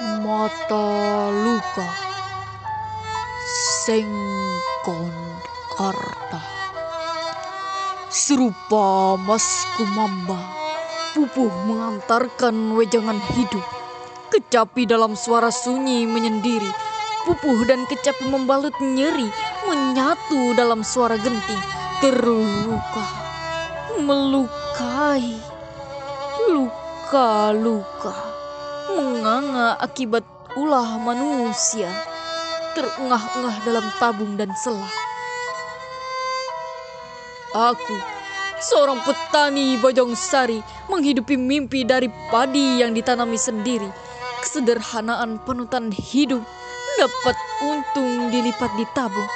mata 0.00 1.30
luka. 1.30 1.86
Sengkon 3.84 5.12
karta. 5.76 6.40
Serupa 8.10 9.18
mas 9.20 9.66
kumamba 9.76 10.38
pupuh 11.14 11.50
mengantarkan 11.68 12.74
wejangan 12.74 13.20
hidup. 13.38 13.62
Kecapi 14.34 14.88
dalam 14.88 15.14
suara 15.14 15.54
sunyi 15.54 16.10
menyendiri 16.10 16.70
pupuh 17.22 17.62
dan 17.70 17.86
kecapi 17.86 18.26
membalut 18.26 18.74
nyeri 18.82 19.30
menyatu 19.68 20.58
dalam 20.58 20.82
suara 20.82 21.14
genting. 21.20 21.62
Terluka 22.02 23.06
melukai 24.02 25.38
luka-luka 26.50 28.33
menganga 28.92 29.80
akibat 29.80 30.26
ulah 30.58 31.00
manusia 31.00 31.88
terengah-engah 32.74 33.56
dalam 33.64 33.86
tabung 33.96 34.36
dan 34.36 34.52
selah. 34.58 34.92
Aku, 37.54 37.96
seorang 38.58 38.98
petani 39.06 39.78
Bojong 39.78 40.18
Sari, 40.18 40.58
menghidupi 40.90 41.38
mimpi 41.38 41.86
dari 41.86 42.10
padi 42.28 42.82
yang 42.82 42.90
ditanami 42.90 43.38
sendiri. 43.38 43.86
Kesederhanaan 44.42 45.38
penutan 45.46 45.94
hidup 45.94 46.42
dapat 46.98 47.36
untung 47.62 48.34
dilipat 48.34 48.74
di 48.74 48.82
tabung. 48.90 49.30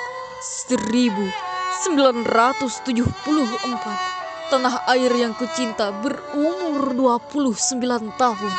1974 1.78 4.18
tanah 4.48 4.88
air 4.90 5.12
yang 5.14 5.36
kucinta 5.36 5.92
berumur 5.94 6.96
29 6.96 8.10
tahun. 8.18 8.52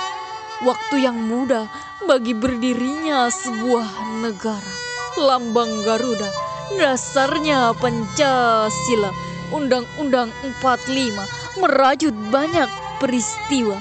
Waktu 0.60 1.08
yang 1.08 1.16
muda 1.16 1.72
bagi 2.04 2.36
berdirinya 2.36 3.32
sebuah 3.32 4.20
negara. 4.20 4.74
Lambang 5.16 5.88
Garuda, 5.88 6.28
dasarnya 6.76 7.72
Pancasila, 7.80 9.16
Undang-Undang 9.56 10.28
45 10.60 11.64
merajut 11.64 12.12
banyak 12.28 12.68
peristiwa. 13.00 13.80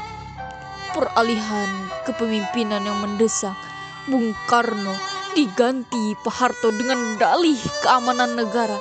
Peralihan 0.95 1.67
kepemimpinan 2.07 2.87
yang 2.87 3.03
mendesak 3.03 3.59
Bung 4.07 4.31
Karno 4.47 4.95
diganti 5.35 6.15
Pak 6.23 6.31
Harto 6.31 6.71
dengan 6.71 7.19
dalih 7.19 7.59
keamanan 7.83 8.39
negara. 8.39 8.79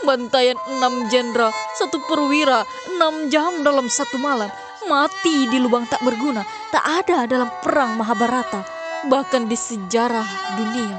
Pembantaian 0.00 0.56
enam 0.72 1.12
jenderal, 1.12 1.52
satu 1.76 2.00
perwira, 2.08 2.64
enam 2.96 3.28
jam 3.28 3.60
dalam 3.60 3.84
satu 3.92 4.16
malam. 4.16 4.48
Mati 4.84 5.48
di 5.48 5.56
lubang 5.56 5.88
tak 5.88 6.04
berguna, 6.04 6.44
tak 6.68 6.84
ada 6.84 7.24
dalam 7.24 7.48
perang 7.64 7.96
Mahabharata 7.96 8.74
bahkan 9.08 9.44
di 9.48 9.56
sejarah 9.56 10.56
dunia, 10.56 10.96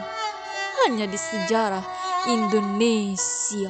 hanya 0.85 1.05
di 1.09 1.17
sejarah 1.17 1.81
Indonesia. 2.29 3.69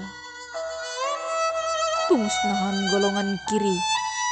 Pemusnahan 2.08 2.76
golongan 2.92 3.28
kiri, 3.50 3.78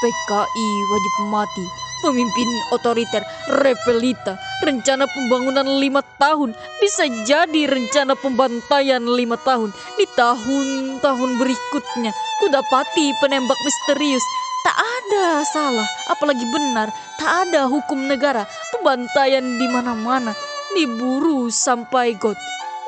PKI 0.03 0.69
wajib 0.91 1.15
mati, 1.31 1.65
pemimpin 2.03 2.49
otoriter, 2.75 3.23
repelita, 3.63 4.35
rencana 4.61 5.07
pembangunan 5.07 5.67
lima 5.79 6.03
tahun, 6.19 6.51
bisa 6.83 7.07
jadi 7.27 7.67
rencana 7.67 8.13
pembantaian 8.19 9.03
lima 9.03 9.39
tahun. 9.41 9.71
Di 9.95 10.05
tahun-tahun 10.13 11.31
berikutnya, 11.39 12.11
kudapati 12.43 13.05
penembak 13.23 13.57
misterius, 13.57 14.23
tak 14.63 14.77
ada 14.79 15.43
salah, 15.43 15.87
apalagi 16.07 16.47
benar, 16.49 16.87
tak 17.19 17.47
ada 17.47 17.67
hukum 17.67 18.07
negara, 18.07 18.47
pembantaian 18.71 19.43
di 19.43 19.67
mana-mana, 19.67 20.31
diburu 20.71 21.51
sampai 21.51 22.15
got, 22.15 22.39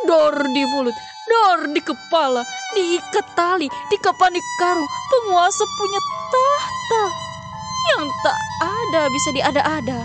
dor 0.08 0.40
di 0.56 0.64
mulut, 0.72 0.96
dor 1.28 1.68
di 1.70 1.84
kepala, 1.84 2.48
diikat 2.74 3.28
tali, 3.36 3.68
dikapani 3.92 4.40
karung, 4.58 4.88
penguasa 5.12 5.64
punya 5.76 6.00
tahta 6.32 7.04
yang 7.94 8.06
tak 8.24 8.38
ada 8.64 9.02
bisa 9.12 9.30
diada-ada. 9.36 10.00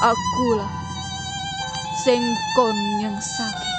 Akulah 0.00 0.70
sengkon 2.06 2.76
yang 3.02 3.16
sakit. 3.18 3.74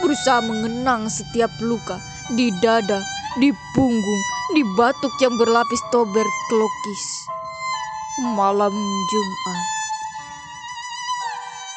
Berusaha 0.00 0.40
mengenang 0.40 1.12
setiap 1.12 1.52
luka 1.60 2.00
di 2.32 2.48
dada, 2.64 3.04
di 3.36 3.52
punggung, 3.76 4.22
di 4.50 4.66
batuk 4.74 5.14
yang 5.22 5.38
berlapis 5.38 5.78
tober 5.94 6.26
kelokis 6.50 7.06
malam 8.34 8.74
Jumat 9.06 9.62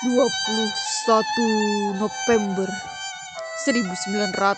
21 0.10 2.02
November 2.02 2.66
1974 3.70 4.58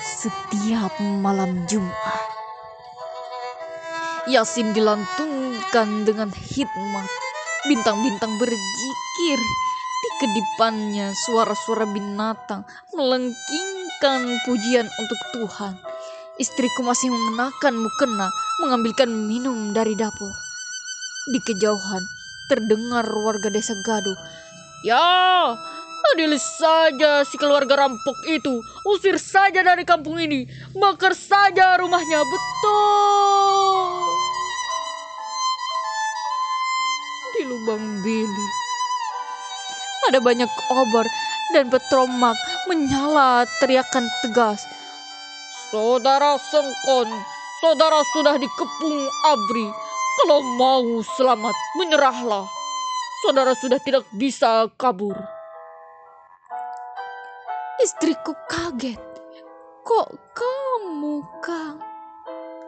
setiap 0.00 0.96
malam 1.20 1.68
Jumat 1.68 2.24
Yasin 4.32 4.72
dilantungkan 4.72 6.08
dengan 6.08 6.32
hikmat 6.32 7.08
bintang-bintang 7.68 8.32
berzikir 8.40 9.38
di 10.02 10.08
kedipannya 10.24 11.12
suara-suara 11.12 11.84
binatang 11.84 12.64
melengkingkan 14.02 14.42
pujian 14.42 14.86
untuk 14.98 15.20
Tuhan 15.30 15.74
Istriku 16.40 16.80
masih 16.82 17.12
mengenakan 17.12 17.76
mukena, 17.76 18.26
mengambilkan 18.64 19.06
minum 19.06 19.76
dari 19.76 19.92
dapur. 19.92 20.32
Di 21.28 21.38
kejauhan, 21.44 22.02
terdengar 22.48 23.04
warga 23.12 23.52
desa 23.52 23.76
gaduh. 23.84 24.16
Ya, 24.82 25.52
adil 26.08 26.32
saja 26.40 27.22
si 27.28 27.36
keluarga 27.36 27.84
rampok 27.84 28.16
itu. 28.26 28.64
Usir 28.88 29.20
saja 29.20 29.60
dari 29.60 29.84
kampung 29.84 30.18
ini. 30.18 30.48
Bakar 30.72 31.12
saja 31.12 31.76
rumahnya. 31.78 32.24
Betul. 32.24 34.08
Di 37.36 37.42
lubang 37.44 38.00
bilik. 38.00 38.52
Ada 40.10 40.18
banyak 40.18 40.50
obor 40.72 41.06
dan 41.52 41.68
petromak 41.68 42.34
menyala 42.72 43.44
teriakan 43.60 44.08
tegas. 44.24 44.64
Saudara 45.68 46.40
Sengkon, 46.40 47.08
saudara 47.60 48.00
sudah 48.16 48.40
dikepung 48.40 49.00
abri. 49.28 49.68
Kalau 50.16 50.40
mau 50.56 51.04
selamat, 51.04 51.52
menyerahlah. 51.76 52.48
Saudara 53.20 53.52
sudah 53.52 53.76
tidak 53.84 54.08
bisa 54.16 54.72
kabur. 54.80 55.16
Istriku 57.84 58.32
kaget. 58.48 59.00
Kok 59.84 60.08
kamu, 60.32 61.20
Kang? 61.44 61.76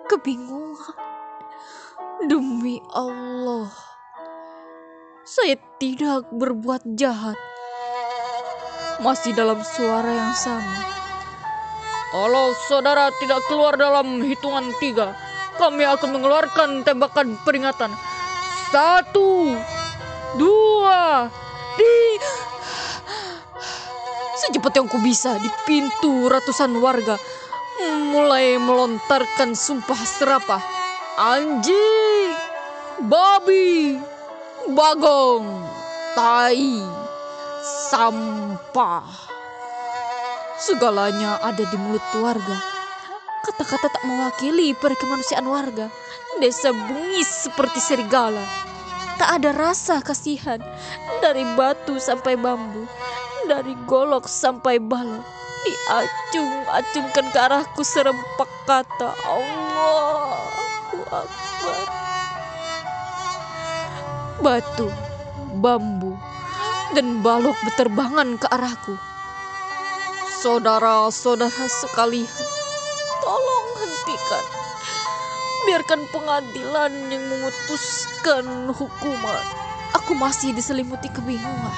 Kebingungan. 0.04 1.00
Demi 2.28 2.78
Allah, 2.92 3.68
saya 5.24 5.58
tidak 5.80 6.30
berbuat 6.30 6.94
jahat. 6.94 7.36
Masih 9.02 9.34
dalam 9.34 9.58
suara 9.62 10.10
yang 10.10 10.34
sama. 10.34 10.94
Kalau 12.14 12.54
saudara 12.70 13.10
tidak 13.18 13.42
keluar 13.50 13.74
dalam 13.74 14.22
hitungan 14.22 14.70
tiga, 14.78 15.18
kami 15.58 15.82
akan 15.82 16.14
mengeluarkan 16.14 16.86
tembakan 16.86 17.34
peringatan. 17.42 17.90
Satu, 18.70 19.50
dua, 20.38 21.26
di... 21.74 21.94
Secepat 24.38 24.78
yang 24.78 24.86
ku 24.86 24.98
bisa 25.02 25.38
di 25.42 25.50
pintu 25.66 26.30
ratusan 26.30 26.74
warga 26.78 27.18
mulai 28.14 28.58
melontarkan 28.62 29.58
sumpah 29.58 29.98
serapah. 30.06 30.62
Anjing, 31.18 32.34
babi, 33.06 33.98
bagong, 34.70 35.46
tai, 36.14 37.03
sampah. 37.64 39.08
Segalanya 40.60 41.40
ada 41.40 41.64
di 41.64 41.76
mulut 41.80 42.04
warga. 42.20 42.56
Kata-kata 43.44 43.88
tak 43.88 44.04
mewakili 44.04 44.76
perkemanusiaan 44.76 45.48
warga. 45.48 45.88
Desa 46.40 46.76
bungis 46.76 47.48
seperti 47.48 47.80
serigala. 47.80 48.44
Tak 49.16 49.40
ada 49.40 49.50
rasa 49.56 50.04
kasihan. 50.04 50.60
Dari 51.24 51.44
batu 51.56 51.96
sampai 51.96 52.36
bambu. 52.36 52.84
Dari 53.48 53.72
golok 53.88 54.28
sampai 54.28 54.76
balok. 54.76 55.24
Diacung-acungkan 55.64 57.26
ke 57.32 57.38
arahku 57.40 57.80
serempak 57.80 58.50
kata. 58.68 59.16
Allahu 59.24 60.98
Akbar. 61.08 61.80
Batu, 64.44 64.92
bambu, 65.56 66.12
dan 66.94 67.26
balok 67.26 67.58
berterbangan 67.66 68.38
ke 68.38 68.46
arahku. 68.54 68.94
Saudara-saudara 70.38 71.66
sekalian, 71.66 72.30
tolong 73.18 73.68
hentikan. 73.82 74.44
Biarkan 75.66 76.00
pengadilan 76.14 76.92
yang 77.10 77.24
memutuskan 77.26 78.70
hukuman. 78.70 79.44
Aku 79.98 80.14
masih 80.14 80.54
diselimuti 80.54 81.10
kebingungan. 81.10 81.74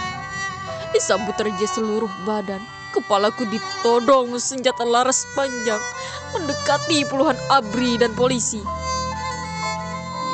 Disambut 0.92 1.38
raja 1.40 1.66
seluruh 1.70 2.10
badan. 2.28 2.60
Kepalaku 2.92 3.48
ditodong 3.48 4.36
senjata 4.36 4.84
laras 4.84 5.24
panjang. 5.32 5.80
Mendekati 6.34 7.06
puluhan 7.08 7.38
abri 7.48 7.96
dan 7.96 8.12
polisi. 8.12 8.60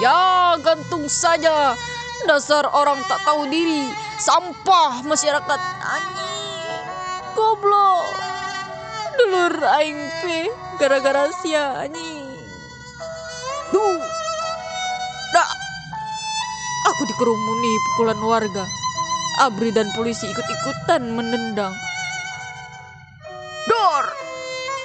Ya, 0.01 0.57
gantung 0.59 1.07
saja. 1.07 1.77
Dasar 2.23 2.71
orang 2.71 3.03
tak 3.11 3.19
tahu 3.27 3.51
diri. 3.51 3.91
Sampah 4.23 5.03
masyarakat. 5.03 5.61
Anjing. 5.83 6.85
Goblok. 7.35 8.07
Dulur 9.19 9.55
aing 9.83 9.99
pe 10.23 10.47
gara-gara 10.79 11.27
sia 11.43 11.83
anjing. 11.83 12.31
Duh. 13.75 13.99
Dak. 15.35 15.51
Aku 16.95 17.03
dikerumuni 17.11 17.73
pukulan 17.91 18.21
warga. 18.23 18.65
Abri 19.43 19.75
dan 19.75 19.91
polisi 19.97 20.31
ikut-ikutan 20.31 21.03
menendang. 21.11 21.75
Dor! 23.67 24.07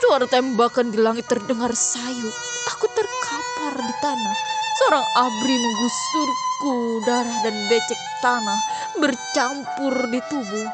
Suara 0.02 0.26
tembakan 0.26 0.90
di 0.90 0.98
langit 0.98 1.30
terdengar 1.30 1.76
sayu. 1.76 2.30
Aku 2.74 2.86
terkapar 2.90 3.74
di 3.78 3.94
tanah. 4.02 4.57
Seorang 4.78 5.08
abri 5.18 5.56
menggusturku, 5.58 7.02
darah 7.02 7.38
dan 7.42 7.56
becek 7.66 7.98
tanah 8.22 8.62
bercampur 9.02 9.94
di 10.14 10.22
tubuh. 10.30 10.70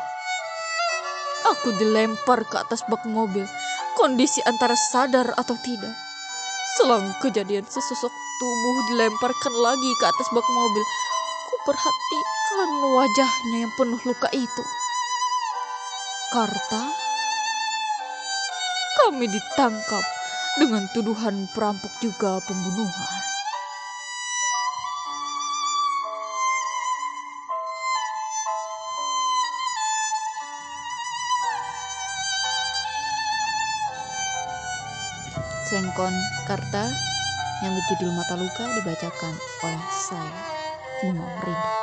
Aku 1.55 1.71
dilempar 1.79 2.43
ke 2.43 2.55
atas 2.59 2.83
bak 2.91 3.07
mobil, 3.07 3.47
kondisi 3.95 4.43
antara 4.43 4.75
sadar 4.75 5.31
atau 5.39 5.55
tidak. 5.63 5.95
Selang 6.75 7.15
kejadian 7.23 7.63
sesosok 7.63 8.11
tubuh 8.11 8.75
dilemparkan 8.91 9.55
lagi 9.63 9.91
ke 9.95 10.05
atas 10.07 10.27
bak 10.35 10.47
mobil. 10.51 10.83
Ku 11.47 11.55
perhatikan 11.63 12.69
wajahnya 12.99 13.57
yang 13.63 13.73
penuh 13.79 14.01
luka 14.03 14.27
itu. 14.35 14.63
Karta, 16.35 16.83
kami 18.99 19.31
ditangkap 19.31 20.03
dengan 20.59 20.91
tuduhan 20.91 21.47
perampok 21.55 21.93
juga 22.03 22.43
pembunuhan. 22.43 23.32
Sengkon 35.63 36.11
Karta 36.43 36.91
yang 37.63 37.71
berjudul 37.71 38.11
Mata 38.11 38.35
Luka 38.35 38.67
dibacakan 38.75 39.33
oleh 39.63 39.85
saya, 39.95 40.39
Nimo 40.99 41.23
Rindu. 41.39 41.82